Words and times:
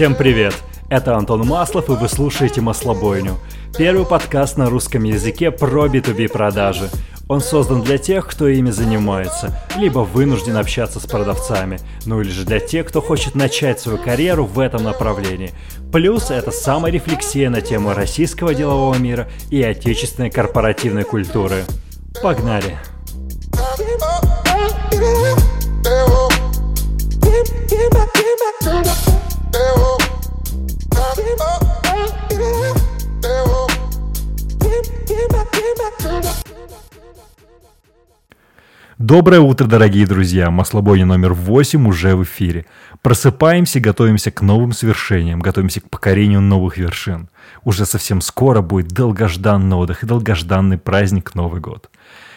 Всем 0.00 0.14
привет! 0.14 0.54
Это 0.88 1.14
Антон 1.16 1.46
Маслов, 1.46 1.90
и 1.90 1.92
вы 1.92 2.08
слушаете 2.08 2.62
«Маслобойню»– 2.62 3.36
первый 3.76 4.06
подкаст 4.06 4.56
на 4.56 4.70
русском 4.70 5.02
языке 5.02 5.50
про 5.50 5.88
B2B 5.88 6.28
продажи. 6.28 6.88
Он 7.28 7.40
создан 7.42 7.82
для 7.82 7.98
тех, 7.98 8.26
кто 8.26 8.48
ими 8.48 8.70
занимается, 8.70 9.54
либо 9.76 9.98
вынужден 9.98 10.56
общаться 10.56 11.00
с 11.00 11.06
продавцами, 11.06 11.78
ну 12.06 12.22
или 12.22 12.30
же 12.30 12.46
для 12.46 12.60
тех, 12.60 12.86
кто 12.86 13.02
хочет 13.02 13.34
начать 13.34 13.78
свою 13.78 13.98
карьеру 13.98 14.46
в 14.46 14.58
этом 14.58 14.84
направлении. 14.84 15.52
Плюс 15.92 16.30
это 16.30 16.50
саморефлексия 16.50 17.50
на 17.50 17.60
тему 17.60 17.92
российского 17.92 18.54
делового 18.54 18.96
мира 18.96 19.28
и 19.50 19.62
отечественной 19.62 20.30
корпоративной 20.30 21.04
культуры. 21.04 21.64
Погнали! 22.22 22.78
Доброе 39.10 39.40
утро, 39.40 39.66
дорогие 39.66 40.06
друзья! 40.06 40.50
Маслобойня 40.50 41.06
номер 41.06 41.32
8 41.32 41.88
уже 41.88 42.14
в 42.14 42.22
эфире. 42.22 42.66
Просыпаемся, 43.02 43.80
готовимся 43.80 44.30
к 44.30 44.42
новым 44.42 44.72
свершениям, 44.72 45.40
готовимся 45.40 45.80
к 45.80 45.88
покорению 45.88 46.40
новых 46.42 46.76
вершин. 46.76 47.28
Уже 47.64 47.86
совсем 47.86 48.20
скоро 48.20 48.60
будет 48.60 48.88
долгожданный 48.88 49.76
отдых 49.76 50.04
и 50.04 50.06
долгожданный 50.06 50.78
праздник 50.78 51.34
Новый 51.34 51.60
год. 51.60 51.90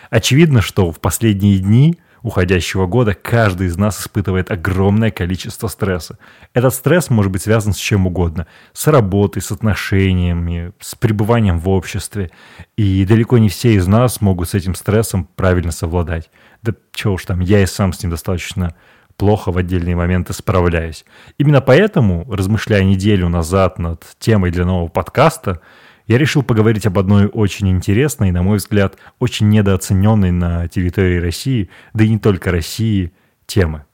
Очевидно, 0.10 0.62
что 0.62 0.92
в 0.92 1.00
последние 1.00 1.60
дни 1.60 2.00
уходящего 2.24 2.88
года 2.88 3.14
каждый 3.14 3.68
из 3.68 3.78
нас 3.78 4.02
испытывает 4.02 4.50
огромное 4.50 5.12
количество 5.12 5.68
стресса. 5.68 6.18
Этот 6.54 6.74
стресс 6.74 7.10
может 7.10 7.32
быть 7.32 7.44
связан 7.44 7.74
с 7.74 7.78
чем 7.78 8.08
угодно. 8.08 8.48
С 8.72 8.88
работой, 8.88 9.42
с 9.42 9.52
отношениями, 9.52 10.72
с 10.80 10.96
пребыванием 10.96 11.60
в 11.60 11.70
обществе. 11.70 12.32
И 12.78 13.06
далеко 13.06 13.38
не 13.38 13.50
все 13.50 13.74
из 13.74 13.86
нас 13.88 14.22
могут 14.22 14.50
с 14.50 14.54
этим 14.54 14.74
стрессом 14.74 15.28
правильно 15.36 15.72
совладать. 15.72 16.32
Да 16.64 16.74
чего 16.94 17.16
уж 17.16 17.26
там, 17.26 17.42
я 17.42 17.62
и 17.62 17.66
сам 17.66 17.92
с 17.92 18.02
ним 18.02 18.12
достаточно 18.12 18.74
плохо 19.18 19.52
в 19.52 19.58
отдельные 19.58 19.96
моменты 19.96 20.34
справляюсь. 20.34 21.06
Именно 21.38 21.62
поэтому, 21.62 22.26
размышляя 22.32 22.84
неделю 22.84 23.28
назад 23.30 23.78
над 23.78 24.04
темой 24.18 24.50
для 24.50 24.66
нового 24.66 24.88
подкаста, 24.88 25.60
я 26.08 26.18
решил 26.18 26.44
поговорить 26.44 26.86
об 26.86 27.00
одной 27.00 27.28
очень 27.28 27.70
интересной, 27.70 28.32
на 28.32 28.44
мой 28.44 28.58
взгляд, 28.58 28.98
очень 29.20 29.50
недооцененной 29.50 30.32
на 30.32 30.68
территории 30.68 31.20
России, 31.20 31.70
да 31.94 32.04
и 32.04 32.10
не 32.10 32.20
только 32.20 32.52
России, 32.52 33.14
темы. 33.46 33.86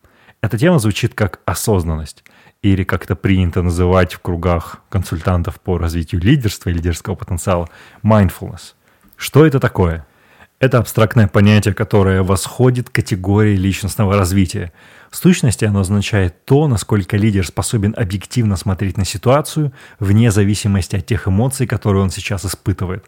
Эта 0.41 0.57
тема 0.57 0.79
звучит 0.79 1.13
как 1.13 1.41
осознанность, 1.45 2.23
или 2.61 2.83
как 2.83 3.05
это 3.05 3.16
принято 3.16 3.61
называть 3.61 4.13
в 4.13 4.19
кругах 4.19 4.81
консультантов 4.89 5.59
по 5.61 5.77
развитию 5.77 6.21
лидерства 6.21 6.69
и 6.69 6.73
лидерского 6.73 7.16
потенциала, 7.16 7.69
mindfulness. 8.03 8.73
Что 9.16 9.45
это 9.45 9.59
такое? 9.59 10.05
Это 10.59 10.77
абстрактное 10.79 11.29
понятие, 11.29 11.73
которое 11.73 12.21
восходит 12.21 12.89
к 12.89 12.95
категории 12.95 13.55
личностного 13.55 14.17
развития. 14.17 14.73
В 15.09 15.16
сущности, 15.16 15.63
оно 15.63 15.79
означает 15.79 16.43
то, 16.43 16.67
насколько 16.67 17.16
лидер 17.16 17.47
способен 17.47 17.95
объективно 17.97 18.57
смотреть 18.57 18.97
на 18.97 19.05
ситуацию, 19.05 19.71
вне 19.99 20.31
зависимости 20.31 20.97
от 20.97 21.05
тех 21.05 21.29
эмоций, 21.29 21.66
которые 21.66 22.03
он 22.03 22.09
сейчас 22.09 22.45
испытывает. 22.45 23.05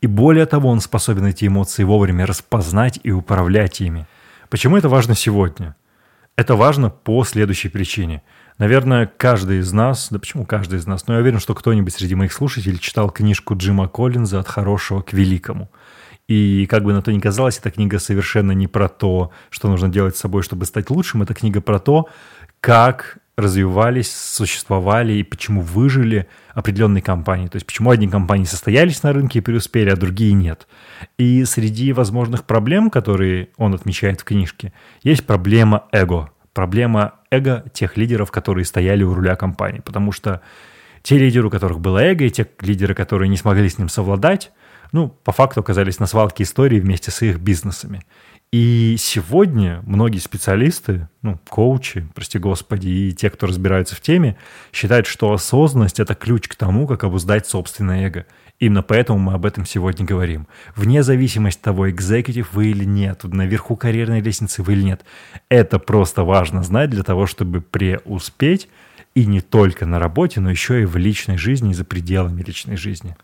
И 0.00 0.06
более 0.06 0.46
того, 0.46 0.70
он 0.70 0.80
способен 0.80 1.26
эти 1.26 1.46
эмоции 1.46 1.84
вовремя 1.84 2.24
распознать 2.24 2.98
и 3.02 3.10
управлять 3.10 3.82
ими. 3.82 4.06
Почему 4.48 4.78
это 4.78 4.88
важно 4.88 5.14
сегодня? 5.14 5.76
Это 6.36 6.56
важно 6.56 6.88
по 6.88 7.22
следующей 7.24 7.68
причине. 7.68 8.22
Наверное, 8.56 9.12
каждый 9.14 9.58
из 9.58 9.70
нас, 9.72 10.08
да 10.10 10.18
почему 10.18 10.46
каждый 10.46 10.78
из 10.78 10.86
нас, 10.86 11.06
но 11.06 11.14
я 11.14 11.20
уверен, 11.20 11.38
что 11.38 11.54
кто-нибудь 11.54 11.92
среди 11.92 12.14
моих 12.14 12.32
слушателей 12.32 12.78
читал 12.78 13.10
книжку 13.10 13.54
Джима 13.56 13.88
Коллинза 13.88 14.40
«От 14.40 14.48
хорошего 14.48 15.02
к 15.02 15.12
великому». 15.12 15.70
И 16.26 16.66
как 16.66 16.84
бы 16.84 16.92
на 16.92 17.02
то 17.02 17.12
ни 17.12 17.20
казалось, 17.20 17.58
эта 17.58 17.70
книга 17.70 17.98
совершенно 17.98 18.52
не 18.52 18.66
про 18.66 18.88
то, 18.88 19.30
что 19.50 19.68
нужно 19.68 19.88
делать 19.88 20.16
с 20.16 20.20
собой, 20.20 20.42
чтобы 20.42 20.64
стать 20.64 20.90
лучшим. 20.90 21.22
Это 21.22 21.34
книга 21.34 21.60
про 21.60 21.78
то, 21.78 22.08
как 22.60 23.18
развивались, 23.36 24.14
существовали 24.14 25.14
и 25.14 25.22
почему 25.22 25.60
выжили 25.60 26.28
определенные 26.54 27.02
компании. 27.02 27.48
То 27.48 27.56
есть 27.56 27.66
почему 27.66 27.90
одни 27.90 28.08
компании 28.08 28.44
состоялись 28.44 29.02
на 29.02 29.12
рынке 29.12 29.40
и 29.40 29.42
преуспели, 29.42 29.90
а 29.90 29.96
другие 29.96 30.32
нет. 30.32 30.68
И 31.18 31.44
среди 31.44 31.92
возможных 31.92 32.44
проблем, 32.44 32.90
которые 32.90 33.48
он 33.56 33.74
отмечает 33.74 34.20
в 34.20 34.24
книжке, 34.24 34.72
есть 35.02 35.26
проблема 35.26 35.84
эго. 35.90 36.30
Проблема 36.52 37.14
эго 37.30 37.64
тех 37.74 37.96
лидеров, 37.96 38.30
которые 38.30 38.64
стояли 38.64 39.02
у 39.02 39.12
руля 39.12 39.34
компании. 39.34 39.80
Потому 39.80 40.12
что 40.12 40.40
те 41.02 41.18
лидеры, 41.18 41.48
у 41.48 41.50
которых 41.50 41.80
было 41.80 41.98
эго, 41.98 42.24
и 42.24 42.30
те 42.30 42.48
лидеры, 42.60 42.94
которые 42.94 43.28
не 43.28 43.36
смогли 43.36 43.68
с 43.68 43.78
ним 43.78 43.88
совладать, 43.88 44.52
ну, 44.94 45.08
по 45.08 45.32
факту 45.32 45.58
оказались 45.58 45.98
на 45.98 46.06
свалке 46.06 46.44
истории 46.44 46.78
вместе 46.78 47.10
с 47.10 47.20
их 47.22 47.40
бизнесами. 47.40 48.02
И 48.52 48.94
сегодня 48.96 49.82
многие 49.84 50.20
специалисты, 50.20 51.08
ну, 51.20 51.40
коучи, 51.48 52.06
прости 52.14 52.38
господи, 52.38 52.86
и 52.86 53.12
те, 53.12 53.28
кто 53.28 53.48
разбираются 53.48 53.96
в 53.96 54.00
теме, 54.00 54.36
считают, 54.72 55.08
что 55.08 55.32
осознанность– 55.32 55.98
это 55.98 56.14
ключ 56.14 56.46
к 56.46 56.54
тому, 56.54 56.86
как 56.86 57.02
обуздать 57.02 57.48
собственное 57.48 58.06
эго. 58.06 58.26
Именно 58.60 58.84
поэтому 58.84 59.18
мы 59.18 59.32
об 59.32 59.46
этом 59.46 59.66
сегодня 59.66 60.06
говорим. 60.06 60.46
Вне 60.76 61.02
зависимости 61.02 61.58
от 61.58 61.64
того, 61.64 61.90
экзекутив 61.90 62.52
вы 62.52 62.68
или 62.68 62.84
нет, 62.84 63.24
наверху 63.24 63.74
карьерной 63.74 64.20
лестницы 64.20 64.62
вы 64.62 64.74
или 64.74 64.84
нет, 64.84 65.04
это 65.48 65.80
просто 65.80 66.22
важно 66.22 66.62
знать 66.62 66.90
для 66.90 67.02
того, 67.02 67.26
чтобы 67.26 67.62
преуспеть 67.62 68.68
и 69.16 69.26
не 69.26 69.40
только 69.40 69.86
на 69.86 69.98
работе, 69.98 70.38
но 70.38 70.52
еще 70.52 70.82
и 70.82 70.84
в 70.84 70.96
личной 70.96 71.36
жизни 71.36 71.72
и 71.72 71.74
за 71.74 71.84
пределами 71.84 72.42
личной 72.42 72.76
жизни. 72.76 73.16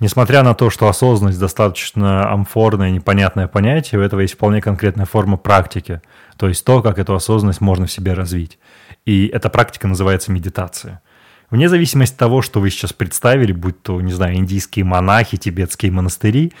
Несмотря 0.00 0.44
на 0.44 0.54
то, 0.54 0.70
что 0.70 0.88
осознанность 0.88 1.40
достаточно 1.40 2.30
амфорное, 2.30 2.90
непонятное 2.90 3.48
понятие, 3.48 4.00
у 4.00 4.04
этого 4.04 4.20
есть 4.20 4.34
вполне 4.34 4.60
конкретная 4.60 5.06
форма 5.06 5.36
практики, 5.36 6.00
то 6.36 6.48
есть 6.48 6.64
то, 6.64 6.82
как 6.82 7.00
эту 7.00 7.14
осознанность 7.14 7.60
можно 7.60 7.86
в 7.86 7.92
себе 7.92 8.12
развить. 8.12 8.58
И 9.06 9.26
эта 9.26 9.50
практика 9.50 9.88
называется 9.88 10.30
медитация. 10.30 11.02
Вне 11.50 11.68
зависимости 11.68 12.12
от 12.12 12.18
того, 12.18 12.42
что 12.42 12.60
вы 12.60 12.70
сейчас 12.70 12.92
представили, 12.92 13.52
будь 13.52 13.82
то, 13.82 14.00
не 14.00 14.12
знаю, 14.12 14.36
индийские 14.36 14.84
монахи, 14.84 15.36
тибетские 15.36 15.90
монастыри, 15.90 16.52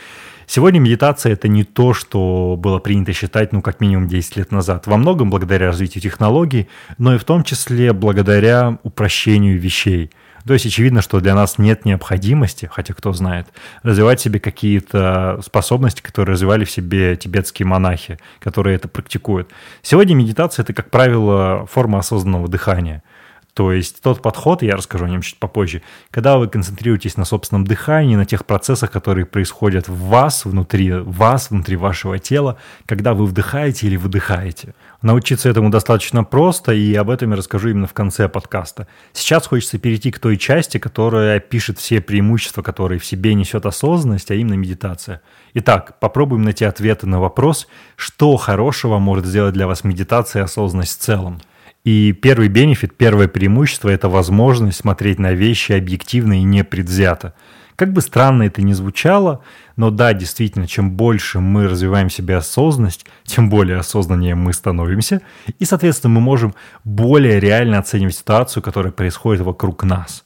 сегодня 0.46 0.80
медитация– 0.80 1.32
это 1.34 1.46
не 1.46 1.62
то, 1.62 1.94
что 1.94 2.56
было 2.58 2.80
принято 2.80 3.12
считать, 3.12 3.52
ну, 3.52 3.62
как 3.62 3.80
минимум 3.80 4.08
10 4.08 4.36
лет 4.36 4.50
назад. 4.50 4.88
Во 4.88 4.96
многом 4.96 5.30
благодаря 5.30 5.66
развитию 5.66 6.02
технологий, 6.02 6.68
но 6.96 7.14
и 7.14 7.18
в 7.18 7.24
том 7.24 7.44
числе 7.44 7.92
благодаря 7.92 8.78
упрощению 8.82 9.60
вещей– 9.60 10.10
то 10.48 10.54
есть 10.54 10.66
очевидно, 10.66 11.02
что 11.02 11.20
для 11.20 11.34
нас 11.34 11.58
нет 11.58 11.84
необходимости, 11.84 12.68
хотя 12.72 12.94
кто 12.94 13.12
знает, 13.12 13.46
развивать 13.82 14.20
себе 14.20 14.40
какие-то 14.40 15.40
способности, 15.44 16.02
которые 16.02 16.32
развивали 16.32 16.64
в 16.64 16.70
себе 16.70 17.14
тибетские 17.16 17.66
монахи, 17.66 18.18
которые 18.40 18.74
это 18.76 18.88
практикуют. 18.88 19.50
Сегодня 19.82 20.14
медитация– 20.14 20.62
это, 20.64 20.72
как 20.72 20.90
правило, 20.90 21.66
форма 21.70 21.98
осознанного 22.00 22.48
дыхания– 22.48 23.02
то 23.58 23.72
есть 23.72 24.02
тот 24.02 24.22
подход, 24.22 24.62
я 24.62 24.76
расскажу 24.76 25.06
о 25.06 25.08
нем 25.08 25.20
чуть 25.20 25.40
попозже, 25.40 25.82
когда 26.12 26.38
вы 26.38 26.46
концентрируетесь 26.46 27.16
на 27.16 27.24
собственном 27.24 27.66
дыхании, 27.66 28.14
на 28.14 28.24
тех 28.24 28.46
процессах, 28.46 28.92
которые 28.92 29.26
происходят 29.26 29.88
в 29.88 30.00
вас, 30.00 30.44
внутри 30.44 30.92
вас, 30.92 31.50
внутри 31.50 31.74
вашего 31.74 32.20
тела, 32.20 32.58
когда 32.86 33.14
вы 33.14 33.26
вдыхаете 33.26 33.88
или 33.88 33.96
выдыхаете. 33.96 34.76
Научиться 35.02 35.48
этому 35.48 35.70
достаточно 35.70 36.22
просто, 36.22 36.70
и 36.70 36.94
об 36.94 37.10
этом 37.10 37.32
я 37.32 37.36
расскажу 37.36 37.70
именно 37.70 37.88
в 37.88 37.94
конце 37.94 38.28
подкаста. 38.28 38.86
Сейчас 39.12 39.48
хочется 39.48 39.80
перейти 39.80 40.12
к 40.12 40.20
той 40.20 40.36
части, 40.36 40.78
которая 40.78 41.40
пишет 41.40 41.80
все 41.80 42.00
преимущества, 42.00 42.62
которые 42.62 43.00
в 43.00 43.04
себе 43.04 43.34
несет 43.34 43.66
осознанность, 43.66 44.30
а 44.30 44.34
именно 44.36 44.54
медитация. 44.54 45.20
Итак, 45.54 45.98
попробуем 45.98 46.42
найти 46.42 46.64
ответы 46.64 47.08
на 47.08 47.18
вопрос, 47.18 47.66
что 47.96 48.36
хорошего 48.36 48.98
может 49.00 49.26
сделать 49.26 49.54
для 49.54 49.66
вас 49.66 49.82
медитация 49.82 50.42
и 50.42 50.44
осознанность 50.44 51.00
в 51.00 51.02
целом. 51.02 51.40
И 51.84 52.12
первый 52.12 52.48
бенефит, 52.48 52.96
первое 52.96 53.28
преимущество– 53.28 53.88
это 53.90 54.08
возможность 54.08 54.78
смотреть 54.78 55.18
на 55.18 55.32
вещи 55.32 55.72
объективно 55.72 56.40
и 56.40 56.42
непредвзято. 56.42 57.34
Как 57.76 57.92
бы 57.92 58.00
странно 58.00 58.42
это 58.42 58.60
ни 58.60 58.72
звучало, 58.72 59.44
но 59.76 59.90
да, 59.90 60.12
действительно, 60.12 60.66
чем 60.66 60.90
больше 60.90 61.38
мы 61.38 61.68
развиваем 61.68 62.08
в 62.08 62.12
себе 62.12 62.36
осознанность, 62.36 63.06
тем 63.22 63.48
более 63.48 63.78
осознаннее 63.78 64.34
мы 64.34 64.52
становимся, 64.52 65.22
и, 65.60 65.64
соответственно, 65.64 66.14
мы 66.14 66.20
можем 66.20 66.54
более 66.82 67.38
реально 67.38 67.78
оценивать 67.78 68.16
ситуацию, 68.16 68.64
которая 68.64 68.92
происходит 68.92 69.42
вокруг 69.42 69.84
нас. 69.84 70.24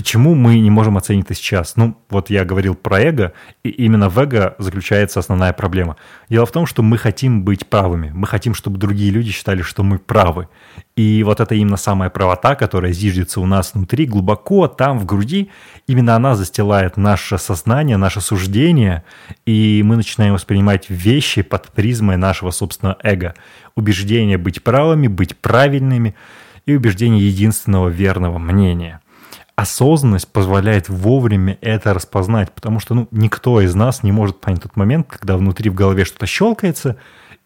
Почему 0.00 0.34
мы 0.34 0.58
не 0.60 0.70
можем 0.70 0.96
оценить 0.96 1.26
это 1.26 1.34
сейчас? 1.34 1.76
Ну, 1.76 1.94
вот 2.08 2.30
я 2.30 2.46
говорил 2.46 2.74
про 2.74 3.02
эго, 3.02 3.34
и 3.62 3.68
именно 3.68 4.08
в 4.08 4.18
эго 4.18 4.54
заключается 4.56 5.20
основная 5.20 5.52
проблема. 5.52 5.98
Дело 6.30 6.46
в 6.46 6.52
том, 6.52 6.64
что 6.64 6.82
мы 6.82 6.96
хотим 6.96 7.44
быть 7.44 7.66
правыми. 7.66 8.10
Мы 8.14 8.26
хотим, 8.26 8.54
чтобы 8.54 8.78
другие 8.78 9.10
люди 9.10 9.30
считали, 9.30 9.60
что 9.60 9.82
мы 9.82 9.98
правы. 9.98 10.48
И 10.96 11.22
вот 11.22 11.40
это 11.40 11.54
именно 11.54 11.76
самая 11.76 12.08
правота, 12.08 12.54
которая 12.54 12.92
зиждется 12.92 13.42
у 13.42 13.46
нас 13.46 13.74
внутри, 13.74 14.06
глубоко 14.06 14.68
там, 14.68 14.98
в 14.98 15.04
груди, 15.04 15.50
именно 15.86 16.16
она 16.16 16.34
застилает 16.34 16.96
наше 16.96 17.36
сознание, 17.36 17.98
наше 17.98 18.22
суждение, 18.22 19.04
и 19.44 19.82
мы 19.84 19.96
начинаем 19.96 20.32
воспринимать 20.32 20.88
вещи 20.88 21.42
под 21.42 21.68
призмой 21.72 22.16
нашего 22.16 22.52
собственного 22.52 22.96
эго. 23.02 23.34
Убеждение 23.74 24.38
быть 24.38 24.62
правыми, 24.62 25.08
быть 25.08 25.36
правильными 25.36 26.14
и 26.64 26.74
убеждение 26.74 27.28
единственного 27.28 27.90
верного 27.90 28.38
мнения– 28.38 29.02
осознанность 29.60 30.32
позволяет 30.32 30.88
вовремя 30.88 31.58
это 31.60 31.92
распознать, 31.92 32.50
потому 32.50 32.80
что 32.80 32.94
ну, 32.94 33.08
никто 33.10 33.60
из 33.60 33.74
нас 33.74 34.02
не 34.02 34.10
может 34.10 34.40
понять 34.40 34.62
тот 34.62 34.74
момент, 34.74 35.06
когда 35.10 35.36
внутри 35.36 35.68
в 35.68 35.74
голове 35.74 36.06
что-то 36.06 36.24
щелкается, 36.24 36.96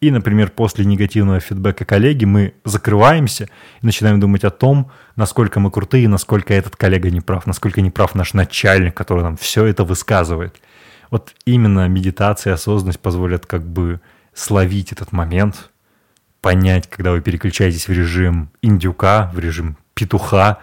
и, 0.01 0.13
например, 0.13 0.51
после 0.51 0.85
негативного 0.85 1.41
фидбэка 1.41 1.85
коллеги 1.85 2.25
мы 2.25 2.55
закрываемся 2.65 3.49
и 3.83 3.87
начинаем 3.87 4.21
думать 4.21 4.45
о 4.45 4.51
том, 4.51 4.93
насколько 5.17 5.59
мы 5.59 5.73
крутые, 5.73 6.09
насколько 6.09 6.55
этот 6.55 6.77
коллега 6.77 7.11
не 7.11 7.21
прав, 7.21 7.49
насколько 7.49 7.81
не 7.81 7.91
прав 7.91 8.15
наш 8.15 8.33
начальник, 8.33 8.95
который 8.95 9.25
нам 9.25 9.37
все 9.37 9.65
это 9.65 9.83
высказывает. 9.83 10.61
Вот 11.11 11.35
именно 11.47 11.89
медитация 11.89 12.53
и 12.53 12.55
осознанность 12.55 13.01
позволят 13.01 13.45
как 13.45 13.67
бы 13.67 14.01
словить 14.35 14.93
этот 14.93 15.11
момент, 15.11 15.71
понять, 16.41 16.89
когда 16.89 17.11
вы 17.11 17.21
переключаетесь 17.21 17.89
в 17.89 17.93
режим 17.93 18.51
индюка, 18.63 19.33
в 19.35 19.41
режим 19.41 19.79
петуха, 19.95 20.59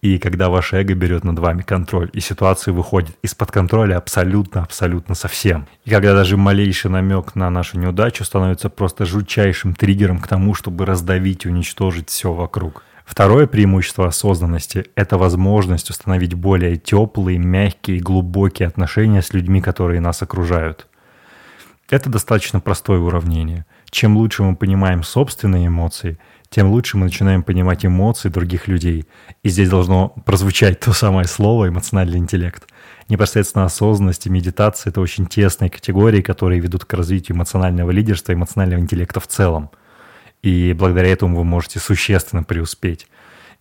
и 0.00 0.18
когда 0.18 0.48
ваше 0.48 0.76
эго 0.76 0.94
берет 0.94 1.24
над 1.24 1.38
вами 1.38 1.62
контроль, 1.62 2.10
и 2.12 2.20
ситуация 2.20 2.72
выходит 2.72 3.16
из-под 3.22 3.50
контроля 3.50 3.96
абсолютно-абсолютно 3.96 5.14
совсем. 5.14 5.66
И 5.84 5.90
когда 5.90 6.14
даже 6.14 6.36
малейший 6.36 6.90
намек 6.90 7.34
на 7.34 7.50
нашу 7.50 7.78
неудачу 7.78 8.24
становится 8.24 8.70
просто 8.70 9.04
жутчайшим 9.04 9.74
триггером 9.74 10.20
к 10.20 10.28
тому, 10.28 10.54
чтобы 10.54 10.86
раздавить 10.86 11.44
и 11.44 11.48
уничтожить 11.48 12.08
все 12.08 12.32
вокруг. 12.32 12.84
Второе 13.04 13.46
преимущество 13.46 14.08
осознанности– 14.08 14.86
это 14.96 15.16
возможность 15.16 15.90
установить 15.90 16.34
более 16.34 16.76
теплые, 16.76 17.38
мягкие, 17.38 18.00
глубокие 18.00 18.66
отношения 18.66 19.22
с 19.22 19.32
людьми, 19.32 19.60
которые 19.60 20.00
нас 20.00 20.22
окружают. 20.22 20.88
Это 21.88 22.10
достаточно 22.10 22.58
простое 22.58 22.98
уравнение. 22.98 23.64
Чем 23.90 24.16
лучше 24.16 24.42
мы 24.42 24.56
понимаем 24.56 25.02
собственные 25.02 25.68
эмоции– 25.68 26.18
тем 26.50 26.70
лучше 26.70 26.96
мы 26.96 27.04
начинаем 27.04 27.42
понимать 27.42 27.84
эмоции 27.84 28.28
других 28.28 28.68
людей. 28.68 29.06
И 29.42 29.48
здесь 29.48 29.68
должно 29.68 30.10
прозвучать 30.24 30.80
то 30.80 30.92
самое 30.92 31.26
слово 31.26 31.68
«эмоциональный 31.68 32.18
интеллект». 32.18 32.68
Непосредственно 33.08 33.64
осознанность 33.64 34.26
и 34.26 34.30
медитация– 34.30 34.90
это 34.92 35.00
очень 35.00 35.26
тесные 35.26 35.70
категории, 35.70 36.22
которые 36.22 36.60
ведут 36.60 36.84
к 36.84 36.92
развитию 36.94 37.36
эмоционального 37.36 37.90
лидерства, 37.90 38.32
эмоционального 38.32 38.80
интеллекта 38.80 39.20
в 39.20 39.26
целом. 39.26 39.70
И 40.42 40.72
благодаря 40.72 41.08
этому 41.08 41.36
вы 41.36 41.44
можете 41.44 41.78
существенно 41.78 42.42
преуспеть. 42.42 43.06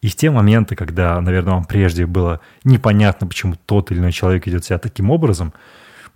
И 0.02 0.08
в 0.08 0.16
те 0.16 0.30
моменты, 0.30 0.76
когда, 0.76 1.20
наверное, 1.22 1.54
вам 1.54 1.66
прежде 1.66 2.06
было 2.06 2.42
непонятно, 2.64 3.28
почему 3.28 3.56
тот 3.66 3.92
или 3.92 4.00
иной 4.00 4.12
человек 4.12 4.46
ведет 4.46 4.66
себя 4.66 4.78
таким 4.78 5.10
образом– 5.10 5.54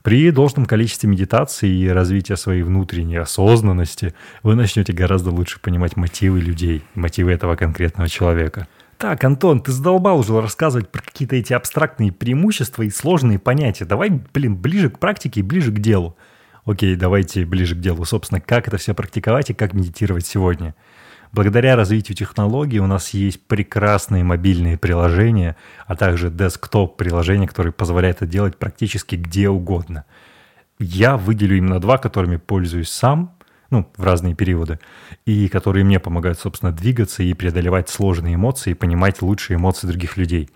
при 0.01 0.31
должном 0.31 0.66
количестве 0.66 1.10
медитации 1.10 1.69
и 1.69 1.90
развития 1.90 2.38
своей 2.38 2.63
внутренней 2.63 3.18
осознанности 3.18 4.13
вы 4.44 4.56
начнете 4.56 4.94
гораздо 4.94 5.31
лучше 5.31 5.60
понимать 5.60 5.98
мотивы 5.98 6.40
людей, 6.40 6.84
мотивы 6.96 7.31
этого 7.31 7.56
конкретного 7.56 8.10
человека. 8.10 8.68
Так, 8.98 9.24
Антон, 9.24 9.62
ты 9.62 9.72
задолбал 9.72 10.19
уже 10.19 10.40
рассказывать 10.42 10.90
про 10.90 11.01
какие-то 11.01 11.36
эти 11.36 11.54
абстрактные 11.54 12.12
преимущества 12.12 12.84
и 12.84 12.90
сложные 12.90 13.40
понятия. 13.40 13.86
Давай, 13.86 14.10
блин, 14.10 14.56
ближе 14.56 14.90
к 14.90 15.00
практике 15.00 15.40
и 15.40 15.44
ближе 15.44 15.72
к 15.72 15.80
делу. 15.80 16.18
Окей, 16.66 16.96
давайте 16.96 17.46
ближе 17.46 17.75
к 17.75 17.80
делу. 17.80 18.04
Собственно, 18.06 18.42
как 18.42 18.68
это 18.68 18.78
все 18.78 18.94
практиковать 18.94 19.50
и 19.50 19.54
как 19.54 19.74
медитировать 19.74 20.25
сегодня– 20.25 20.75
Благодаря 21.31 21.75
развитию 21.75 22.17
технологий 22.17 22.79
у 22.79 22.87
нас 22.87 23.11
есть 23.11 23.45
прекрасные 23.45 24.23
мобильные 24.23 24.79
приложения, 24.79 25.55
а 25.85 25.95
также 25.95 26.31
десктоп-приложения, 26.31 27.47
которые 27.47 27.71
позволяют 27.71 28.17
это 28.17 28.25
делать 28.25 28.57
практически 28.57 29.15
где 29.15 29.47
угодно. 29.47 30.05
Я 30.79 31.17
выделю 31.17 31.57
именно 31.57 31.79
два, 31.79 31.99
которыми 31.99 32.37
пользуюсь 32.37 32.89
сам, 32.89 33.35
ну, 33.69 33.87
в 33.95 34.03
разные 34.03 34.33
периоды, 34.33 34.79
и 35.27 35.49
которые 35.49 35.85
мне 35.85 35.99
помогают, 35.99 36.39
собственно, 36.39 36.71
двигаться 36.71 37.21
и 37.21 37.35
преодолевать 37.35 37.89
сложные 37.89 38.33
эмоции 38.33 38.71
и 38.71 38.75
понимать 38.75 39.21
лучшие 39.21 39.57
эмоции 39.57 39.85
других 39.85 40.17
людей. 40.17 40.49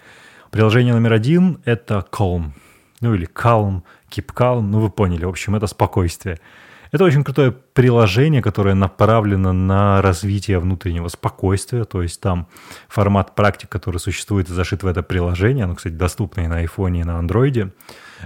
Приложение 0.49 0.93
номер 0.93 1.13
один— 1.13 1.59
это 1.65 2.03
Calm, 2.11 2.51
ну 2.99 3.13
или 3.13 3.27
Calm, 3.27 3.83
Keep 4.09 4.33
Calm, 4.33 4.61
ну 4.61 4.79
вы 4.79 4.89
поняли, 4.89 5.25
в 5.25 5.29
общем, 5.29 5.53
это 5.53 5.67
спокойствие— 5.67 6.39
это 6.93 7.05
очень 7.05 7.23
крутое 7.23 7.51
приложение, 7.51 8.43
которое 8.43 8.75
направлено 8.75 9.51
на 9.51 9.99
развитие 10.03 10.59
внутреннего 10.59 11.07
спокойствия, 11.07 11.85
то 11.85 12.03
есть 12.03 12.21
там 12.21 12.47
формат 12.87 13.33
практик, 13.33 13.67
который 13.67 13.97
существует 13.97 14.47
и 14.47 14.53
зашит 14.53 14.83
в 14.83 14.87
это 14.87 15.01
приложение, 15.01 15.65
оно, 15.65 15.73
кстати, 15.73 15.95
доступно 15.95 16.41
и 16.41 16.47
на 16.47 16.57
айфоне, 16.57 17.01
и 17.01 17.03
на 17.03 17.17
андроиде, 17.17 17.73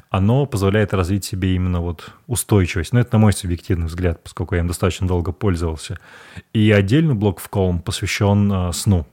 оно 0.10 0.46
позволяет 0.46 0.94
развить 0.94 1.24
себе 1.24 1.56
именно 1.56 1.80
вот 1.80 2.12
устойчивость. 2.28 2.92
Но 2.92 3.00
это 3.00 3.14
на 3.14 3.20
мой 3.20 3.32
субъективный 3.32 3.88
взгляд, 3.88 4.22
поскольку 4.22 4.56
я 4.56 4.62
им 4.62 4.68
достаточно 4.68 5.08
долго 5.08 5.32
пользовался. 5.32 5.98
И 6.52 6.70
отдельный 6.70 7.16
блок 7.16 7.40
в 7.40 7.50
Calm 7.50 7.82
посвящен 7.82 8.52
э, 8.52 8.74
сну 8.74 9.08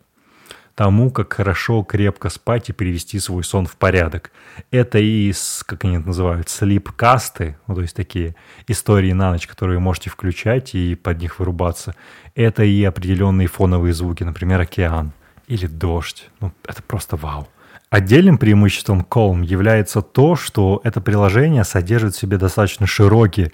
тому, 0.75 1.11
как 1.11 1.33
хорошо, 1.33 1.83
крепко 1.83 2.29
спать 2.29 2.69
и 2.69 2.73
привести 2.73 3.19
свой 3.19 3.45
сон 3.45 3.67
в 3.67 3.77
порядок. 3.77 4.33
Это 4.71 4.99
и, 4.99 5.33
как 5.67 5.85
они 5.85 5.97
это 5.97 6.09
называют, 6.09 6.49
слип-касты, 6.49 7.57
ну, 7.67 7.75
то 7.77 7.83
есть 7.83 7.95
такие 7.95 8.35
истории 8.67 9.13
на 9.13 9.31
ночь, 9.31 9.47
которые 9.47 9.79
можете 9.79 10.11
включать 10.11 10.75
и 10.75 10.95
под 10.95 11.21
них 11.21 11.39
вырубаться. 11.39 11.95
Это 12.35 12.65
и 12.65 12.83
определенные 12.83 13.49
фоновые 13.49 13.95
звуки, 13.95 14.25
например, 14.25 14.61
океан 14.61 15.13
или 15.47 15.67
дождь. 15.67 16.29
Ну, 16.41 16.53
это 16.67 16.83
просто 16.83 17.17
вау. 17.17 17.49
Отдельным 17.91 18.39
преимуществом 18.39 19.07
Calm 19.09 19.45
является 19.45 20.03
то, 20.03 20.35
что 20.35 20.81
это 20.83 21.01
приложение 21.01 21.63
содержит 21.63 22.17
в 22.17 22.19
себе 22.19 22.39
достаточно 22.39 22.89
широкий 22.89 23.53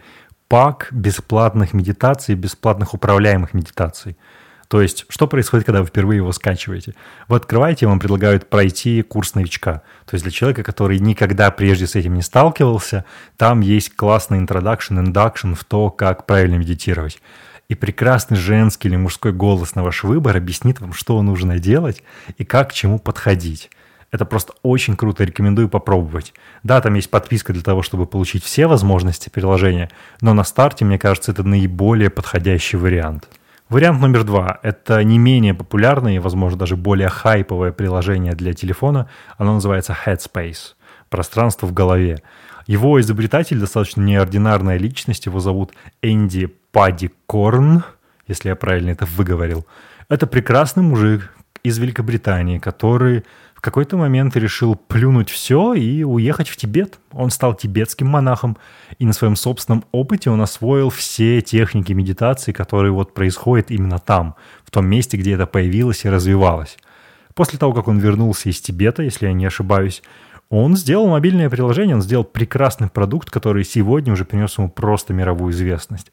пак 0.48 0.88
бесплатных 0.90 1.74
медитаций, 1.74 2.34
бесплатных 2.34 2.94
управляемых 2.94 3.52
медитаций– 3.52 4.16
то 4.70 4.80
есть, 4.80 5.04
что 5.08 5.26
происходит, 5.26 5.66
когда 5.66 5.80
вы 5.80 5.88
впервые 5.88 6.18
его 6.18 6.30
скачиваете? 6.30 6.94
Вы 7.26 7.38
открываете, 7.38 7.88
вам 7.88 7.98
предлагают 7.98 8.48
пройти 8.48 9.02
курс 9.02 9.34
новичка. 9.34 9.82
То 10.06 10.14
есть 10.14 10.22
для 10.22 10.30
человека, 10.30 10.62
который 10.62 11.00
никогда 11.00 11.50
прежде 11.50 11.88
с 11.88 11.96
этим 11.96 12.14
не 12.14 12.22
сталкивался, 12.22 13.04
там 13.36 13.62
есть 13.62 13.96
классный 13.96 14.38
introduction, 14.38 15.04
induction 15.04 15.56
в 15.56 15.64
то, 15.64 15.90
как 15.90 16.24
правильно 16.24 16.54
медитировать. 16.54 17.20
И 17.68 17.74
прекрасный 17.74 18.36
женский 18.36 18.86
или 18.86 18.94
мужской 18.94 19.32
голос 19.32 19.74
на 19.74 19.82
ваш 19.82 20.04
выбор 20.04 20.36
объяснит 20.36 20.80
вам, 20.80 20.92
что 20.92 21.20
нужно 21.20 21.58
делать 21.58 22.04
и 22.38 22.44
как 22.44 22.70
к 22.70 22.72
чему 22.72 23.00
подходить. 23.00 23.70
Это 24.12 24.24
просто 24.24 24.52
очень 24.62 24.96
круто, 24.96 25.24
рекомендую 25.24 25.68
попробовать. 25.68 26.32
Да, 26.62 26.80
там 26.80 26.94
есть 26.94 27.10
подписка 27.10 27.52
для 27.52 27.62
того, 27.62 27.82
чтобы 27.82 28.06
получить 28.06 28.44
все 28.44 28.68
возможности 28.68 29.30
приложения, 29.30 29.90
но 30.20 30.32
на 30.32 30.44
старте, 30.44 30.84
мне 30.84 30.96
кажется, 30.96 31.32
это 31.32 31.42
наиболее 31.42 32.08
подходящий 32.08 32.76
вариант. 32.76 33.28
Вариант 33.70 34.00
номер 34.00 34.24
два– 34.24 34.58
это 34.64 35.04
не 35.04 35.16
менее 35.16 35.54
популярное 35.54 36.16
и, 36.16 36.18
возможно, 36.18 36.58
даже 36.58 36.76
более 36.76 37.08
хайповое 37.08 37.70
приложение 37.70 38.32
для 38.32 38.52
телефона. 38.52 39.08
Оно 39.38 39.54
называется 39.54 39.96
Headspace– 40.04 40.74
пространство 41.08 41.66
в 41.66 41.72
голове. 41.72 42.20
Его 42.66 43.00
изобретатель 43.00 43.60
достаточно 43.60 44.00
неординарная 44.00 44.76
личность, 44.76 45.26
его 45.26 45.38
зовут 45.38 45.70
Энди 46.02 46.48
Падикорн, 46.72 47.84
если 48.26 48.48
я 48.48 48.56
правильно 48.56 48.90
это 48.90 49.06
выговорил. 49.06 49.64
Это 50.08 50.26
прекрасный 50.26 50.82
мужик 50.82 51.32
из 51.62 51.78
Великобритании, 51.78 52.58
который 52.58 53.24
в 53.60 53.62
какой-то 53.62 53.98
момент 53.98 54.38
решил 54.38 54.74
плюнуть 54.74 55.28
все 55.28 55.74
и 55.74 56.02
уехать 56.02 56.48
в 56.48 56.56
Тибет. 56.56 56.98
Он 57.12 57.28
стал 57.28 57.52
тибетским 57.52 58.06
монахом, 58.06 58.56
и 58.98 59.04
на 59.04 59.12
своем 59.12 59.36
собственном 59.36 59.84
опыте 59.92 60.30
он 60.30 60.40
освоил 60.40 60.88
все 60.88 61.42
техники 61.42 61.92
медитации, 61.92 62.52
которые 62.52 62.90
вот 62.90 63.12
происходят 63.12 63.70
именно 63.70 63.98
там, 63.98 64.34
в 64.64 64.70
том 64.70 64.86
месте, 64.86 65.18
где 65.18 65.34
это 65.34 65.44
появилось 65.44 66.06
и 66.06 66.08
развивалось. 66.08 66.78
После 67.34 67.58
того, 67.58 67.74
как 67.74 67.88
он 67.88 67.98
вернулся 67.98 68.48
из 68.48 68.62
Тибета, 68.62 69.02
если 69.02 69.26
я 69.26 69.34
не 69.34 69.44
ошибаюсь, 69.44 70.02
он 70.48 70.74
сделал 70.74 71.08
мобильное 71.08 71.50
приложение, 71.50 71.96
он 71.96 72.00
сделал 72.00 72.24
прекрасный 72.24 72.88
продукт, 72.88 73.28
который 73.28 73.64
сегодня 73.64 74.14
уже 74.14 74.24
принес 74.24 74.56
ему 74.56 74.70
просто 74.70 75.12
мировую 75.12 75.52
известность. 75.52 76.12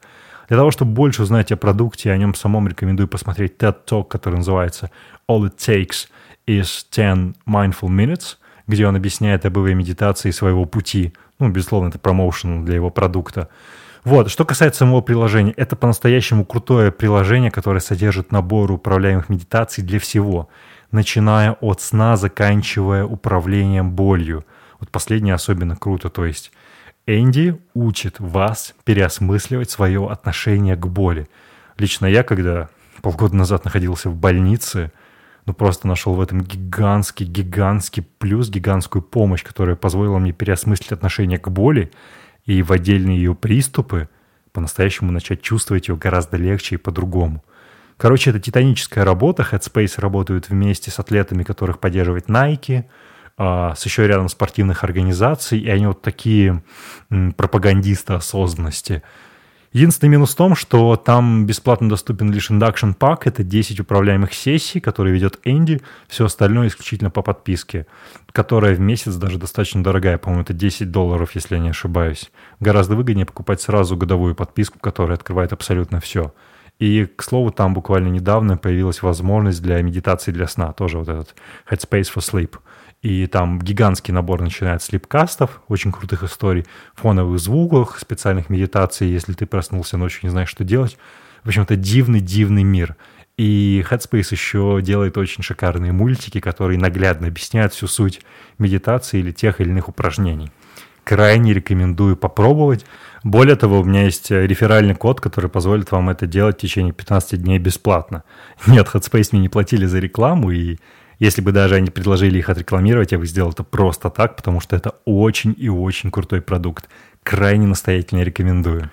Для 0.49 0.57
того, 0.57 0.71
чтобы 0.71 0.91
больше 0.91 1.23
узнать 1.23 1.51
о 1.53 1.57
продукте, 1.57 2.11
о 2.11 2.17
нем 2.17 2.35
самом 2.35 2.67
рекомендую 2.67 3.07
посмотреть 3.07 3.55
TED 3.57 3.75
Talk, 3.85 4.07
который 4.09 4.35
называется 4.35 4.91
All 5.29 5.43
It 5.43 5.57
Takes– 5.57 6.07
из 6.47 6.87
10 6.91 7.35
Mindful 7.45 7.89
Minutes, 7.89 8.37
где 8.65 8.87
он 8.87 8.95
объясняет 8.95 9.45
об 9.45 9.57
его 9.57 9.67
медитации 9.67 10.31
своего 10.31 10.65
пути. 10.65 11.13
Ну, 11.39 11.49
безусловно, 11.49 11.89
это 11.89 11.99
промоушен 11.99 12.65
для 12.65 12.75
его 12.75 12.89
продукта. 12.89 13.49
Вот, 14.03 14.31
что 14.31 14.45
касается 14.45 14.79
самого 14.79 15.01
приложения, 15.01 15.51
это 15.51 15.75
по-настоящему 15.75 16.45
крутое 16.45 16.91
приложение, 16.91 17.51
которое 17.51 17.81
содержит 17.81 18.31
набор 18.31 18.71
управляемых 18.71 19.29
медитаций 19.29 19.83
для 19.83 19.99
всего. 19.99 20.49
начиная 20.89 21.51
от 21.59 21.81
сна, 21.81 22.15
заканчивая 22.15 23.03
управлением 23.03 23.91
болью. 23.91 24.45
Вот 24.79 24.89
последнее 24.89 25.33
особенно 25.33 25.75
круто, 25.75 26.09
то 26.09 26.25
есть 26.25 26.53
Энди 27.05 27.59
учит 27.73 28.21
вас 28.21 28.73
переосмысливать 28.85 29.69
свое 29.69 30.07
отношение 30.07 30.77
к 30.77 30.87
боли. 30.87 31.27
Лично 31.77 32.05
я, 32.05 32.23
когда 32.23 32.69
полгода 33.01 33.35
назад 33.35 33.65
находился 33.65 34.09
в 34.09 34.15
больнице, 34.15 34.93
ну 35.47 35.53
просто 35.53 35.87
нашел 35.87 36.13
в 36.13 36.21
этом 36.21 36.41
гигантский, 36.41 37.25
гигантский 37.25 38.03
плюс, 38.19 38.49
гигантскую 38.49 39.01
помощь, 39.01 39.43
которая 39.43 39.77
позволила 39.77 40.19
мне 40.19 40.33
переосмыслить 40.33 40.91
отношение 40.91 41.39
к 41.39 41.47
боли 41.47 41.89
и 42.45 42.61
в 42.61 42.73
отдельные 42.73 43.17
ее 43.17 43.33
приступы 43.33 44.09
по-настоящему 44.51 45.11
начать 45.11 45.41
чувствовать 45.41 45.87
ее 45.87 45.95
гораздо 45.95 46.35
легче 46.35 46.75
и 46.75 46.77
по-другому. 46.77 47.45
Короче, 47.95 48.31
это 48.31 48.41
титаническая 48.41 49.05
работа. 49.05 49.47
Headspace 49.49 50.01
работают 50.01 50.49
вместе 50.49 50.91
с 50.91 50.99
атлетами, 50.99 51.43
которых 51.43 51.79
поддерживает 51.79 52.27
Nike, 52.27 52.83
а, 53.37 53.73
с 53.73 53.85
еще 53.85 54.05
рядом 54.05 54.27
спортивных 54.27 54.83
организаций, 54.83 55.59
и 55.59 55.69
они 55.69 55.87
вот 55.87 56.01
такие 56.01 56.61
пропагандисты 57.37 58.13
осознанности– 58.13 59.01
Единственный 59.73 60.09
минус 60.09 60.33
в 60.33 60.37
том, 60.37 60.55
что 60.55 60.95
там 60.95 61.45
бесплатно 61.45 61.89
доступен 61.89 62.31
лишь 62.31 62.49
Induction 62.49 62.97
Pack, 62.97 63.21
это 63.25 63.43
10 63.43 63.81
управляемых 63.81 64.33
сессий, 64.33 64.79
которые 64.79 65.13
ведет 65.13 65.39
Энди, 65.43 65.81
все 66.07 66.25
остальное 66.25 66.67
исключительно 66.67 67.09
по 67.09 67.21
подписке, 67.21 67.85
которая 68.31 68.75
в 68.75 68.79
месяц 68.79 69.15
даже 69.15 69.37
достаточно 69.37 69.83
дорогая, 69.83 70.17
по-моему, 70.17 70.43
это 70.43 70.53
10 70.53 70.89
долларов, 70.89 71.31
если 71.35 71.55
я 71.55 71.61
не 71.61 71.69
ошибаюсь. 71.69 72.31
Гораздо 72.59 72.95
выгоднее 72.95 73.25
покупать 73.25 73.61
сразу 73.61 73.97
годовую 73.97 74.35
подписку, 74.35 74.79
которая 74.79 75.17
открывает 75.17 75.51
абсолютно 75.51 75.99
все. 75.99 76.33
И, 76.79 77.05
к 77.05 77.23
слову, 77.23 77.51
там 77.51 77.73
буквально 77.73 78.07
недавно 78.07 78.55
появилась 78.55 79.01
возможность 79.01 79.61
для 79.61 79.81
медитации 79.81 80.31
для 80.31 80.47
сна, 80.47 80.73
тоже 80.73 80.99
вот 80.99 81.09
этот 81.09 81.35
Headspace 81.69 82.13
for 82.13 82.19
Sleep– 82.21 82.55
и 83.01 83.27
там 83.27 83.59
гигантский 83.59 84.13
набор 84.13 84.41
начинает 84.41 84.81
с 84.81 84.91
липкастов, 84.91 85.61
очень 85.67 85.91
крутых 85.91 86.23
историй, 86.23 86.65
фоновых 86.95 87.39
звуков, 87.39 87.97
специальных 87.99 88.49
медитаций, 88.49 89.07
если 89.07 89.33
ты 89.33 89.45
проснулся 89.45 89.97
ночью, 89.97 90.21
не 90.23 90.29
знаешь, 90.29 90.49
что 90.49 90.63
делать. 90.63 90.97
В 91.43 91.47
общем, 91.47 91.61
это 91.63 91.75
дивный-дивный 91.75 92.63
мир. 92.63 92.95
И 93.37 93.85
Headspace 93.87 94.29
еще 94.31 94.79
делает 94.81 95.17
очень 95.17 95.43
шикарные 95.43 95.91
мультики, 95.91 96.39
которые 96.39 96.79
наглядно 96.79 97.27
объясняют 97.27 97.73
всю 97.73 97.87
суть 97.87 98.21
медитации 98.57 99.19
или 99.19 99.31
тех 99.31 99.61
или 99.61 99.69
иных 99.69 99.89
упражнений. 99.89 100.51
Крайне 101.03 101.53
рекомендую 101.53 102.17
попробовать. 102.17 102.85
Более 103.23 103.55
того, 103.55 103.79
у 103.79 103.83
меня 103.83 104.03
есть 104.05 104.31
реферальный 104.31 104.95
код, 104.95 105.21
который 105.21 105.49
позволит 105.51 105.91
вам 105.91 106.09
это 106.09 106.25
делать 106.25 106.57
в 106.57 106.61
течение 106.61 106.93
15 106.93 107.41
дней 107.41 107.59
бесплатно. 107.59 108.23
Нет, 108.65 108.89
Headspace 108.91 109.29
мне 109.31 109.41
не 109.41 109.49
платили 109.49 109.85
за 109.85 109.99
рекламу, 109.99 110.51
и 110.51 110.77
если 111.19 111.41
бы 111.41 111.51
даже 111.51 111.75
они 111.75 111.89
предложили 111.89 112.37
их 112.37 112.49
отрекламировать, 112.49 113.11
я 113.11 113.17
бы 113.17 113.25
сделал 113.25 113.51
это 113.51 113.63
просто 113.63 114.09
так, 114.09 114.35
потому 114.35 114.59
что 114.59 114.75
это 114.75 114.95
очень 115.05 115.55
и 115.57 115.69
очень 115.69 116.11
крутой 116.11 116.41
продукт. 116.41 116.87
Крайне 117.23 117.67
настоятельно 117.67 118.21
рекомендую. 118.21 118.91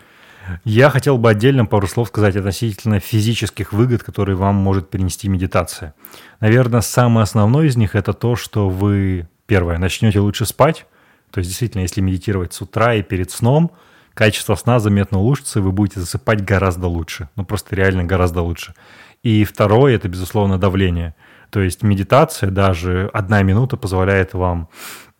Я 0.64 0.90
хотел 0.90 1.18
бы 1.18 1.30
отдельно 1.30 1.66
пару 1.66 1.86
слов 1.86 2.08
сказать 2.08 2.36
относительно 2.36 3.00
физических 3.00 3.72
выгод, 3.72 4.02
которые 4.02 4.36
вам 4.36 4.56
может 4.56 4.90
принести 4.90 5.28
медитация. 5.28 5.94
Наверное, 6.40 6.80
самое 6.80 7.24
основное 7.24 7.66
из 7.66 7.76
них 7.76 7.94
это 7.94 8.12
то, 8.12 8.36
что 8.36 8.68
вы, 8.68 9.28
первое, 9.46 9.78
начнете 9.78 10.20
лучше 10.20 10.44
спать. 10.44 10.86
То 11.30 11.38
есть, 11.38 11.50
действительно, 11.50 11.82
если 11.82 12.00
медитировать 12.00 12.52
с 12.52 12.60
утра 12.60 12.94
и 12.94 13.02
перед 13.02 13.30
сном, 13.30 13.72
качество 14.12 14.54
сна 14.54 14.78
заметно 14.78 15.18
улучшится, 15.18 15.58
и 15.58 15.62
вы 15.62 15.72
будете 15.72 16.00
засыпать 16.00 16.44
гораздо 16.44 16.86
лучше. 16.86 17.28
Ну, 17.36 17.44
просто 17.44 17.74
реально 17.74 18.04
гораздо 18.04 18.42
лучше. 18.42 18.74
И 19.22 19.44
второе, 19.44 19.96
это, 19.96 20.08
безусловно, 20.08 20.58
давление. 20.58 21.14
То 21.54 21.60
есть 21.60 21.84
медитация, 21.84 22.50
даже 22.50 23.08
одна 23.12 23.40
минута 23.44 23.76
позволяет 23.76 24.34
вам, 24.34 24.68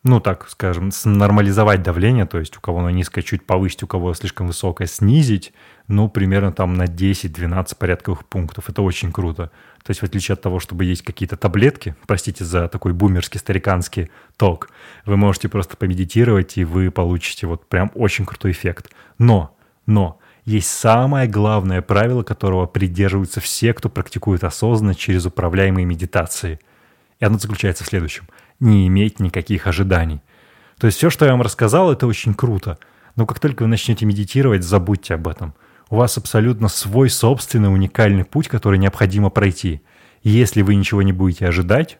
ну 0.03 0.19
так 0.19 0.49
скажем, 0.49 0.91
нормализовать 1.05 1.81
давление, 1.81 2.25
то 2.25 2.39
есть 2.39 2.57
у 2.57 2.59
кого 2.59 2.79
оно 2.79 2.89
низкое 2.89 3.23
чуть 3.23 3.45
повысить, 3.45 3.83
у 3.83 3.87
кого 3.87 4.13
слишком 4.13 4.47
высокое 4.47 4.85
снизить, 4.85 5.53
ну 5.87 6.09
примерно 6.09 6.51
там 6.51 6.73
на 6.73 6.87
10-12 6.87 7.77
порядковых 7.77 8.25
пунктов. 8.25 8.69
Это 8.69 8.81
очень 8.81 9.13
круто. 9.13 9.49
То 9.81 9.91
есть 9.91 10.01
в 10.01 10.03
отличие 10.03 10.33
от 10.33 10.41
того, 10.41 10.59
чтобы 10.59 10.83
есть 10.83 11.03
какие-то 11.03 11.37
таблетки, 11.37 11.95
простите 12.05 12.43
за 12.43 12.67
такой 12.67 12.91
бумерский, 12.91 13.39
стариканский 13.39 14.09
ток, 14.35 14.67
вы 15.05 15.15
можете 15.15 15.47
просто 15.47 15.77
помедитировать, 15.77 16.57
и 16.57 16.65
вы 16.65 16.91
получите 16.91 17.47
вот 17.47 17.69
прям 17.69 17.91
очень 17.95 18.25
крутой 18.25 18.51
эффект. 18.51 18.91
Но, 19.19 19.55
но, 19.85 20.19
есть 20.45 20.69
самое 20.69 21.27
главное 21.27 21.81
правило, 21.81 22.21
которого 22.21 22.67
придерживаются 22.67 23.41
все, 23.41 23.73
кто 23.73 23.89
практикует 23.89 24.43
осознанность 24.43 24.99
через 24.99 25.25
управляемые 25.25 25.85
медитации. 25.85 26.59
И 27.19 27.25
оно 27.25 27.39
заключается 27.39 27.83
в 27.83 27.87
следующем. 27.87 28.27
Не 28.59 28.87
иметь 28.87 29.19
никаких 29.19 29.65
ожиданий. 29.65 30.21
То 30.77 30.85
есть 30.85 30.97
все, 30.97 31.09
что 31.09 31.25
я 31.25 31.31
вам 31.31 31.41
рассказал, 31.41 31.91
это 31.91 32.05
очень 32.05 32.35
круто. 32.35 32.77
Но 33.15 33.25
как 33.25 33.39
только 33.39 33.63
вы 33.63 33.69
начнете 33.69 34.05
медитировать, 34.05 34.63
забудьте 34.63 35.15
об 35.15 35.27
этом. 35.27 35.55
У 35.89 35.95
вас 35.95 36.17
абсолютно 36.17 36.67
свой 36.67 37.09
собственный 37.09 37.73
уникальный 37.73 38.23
путь, 38.23 38.47
который 38.47 38.77
необходимо 38.77 39.31
пройти. 39.31 39.81
И 40.21 40.29
если 40.29 40.61
вы 40.61 40.75
ничего 40.75 41.01
не 41.01 41.13
будете 41.13 41.47
ожидать, 41.47 41.99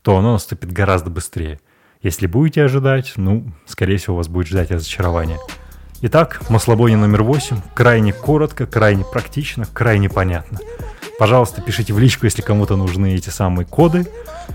то 0.00 0.16
оно 0.16 0.32
наступит 0.32 0.72
гораздо 0.72 1.10
быстрее. 1.10 1.60
Если 2.00 2.26
будете 2.26 2.64
ожидать, 2.64 3.12
ну, 3.16 3.52
скорее 3.66 3.98
всего, 3.98 4.16
вас 4.16 4.28
будет 4.28 4.48
ждать 4.48 4.70
разочарование. 4.70 5.38
Итак, 6.04 6.40
маслобойня 6.50 6.96
номер 6.96 7.22
8. 7.22 7.58
Крайне 7.74 8.12
коротко, 8.12 8.66
крайне 8.66 9.04
практично, 9.04 9.66
крайне 9.72 10.10
понятно. 10.10 10.58
Пожалуйста, 11.16 11.62
пишите 11.62 11.92
в 11.92 12.00
личку, 12.00 12.26
если 12.26 12.42
кому-то 12.42 12.74
нужны 12.74 13.14
эти 13.14 13.30
самые 13.30 13.66
коды. 13.66 14.08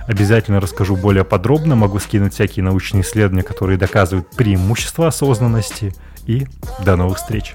Обязательно 0.07 0.59
расскажу 0.59 0.97
более 0.97 1.23
подробно. 1.23 1.77
Могу 1.77 1.99
скинуть 1.99 2.33
всякие 2.33 2.65
научные 2.65 3.03
исследования, 3.03 3.43
которые 3.43 3.77
доказывают 3.77 4.29
преимущество 4.31 5.07
осознанности. 5.07 5.95
И 6.25 6.47
до 6.83 6.97
новых 6.97 7.17
встреч! 7.17 7.53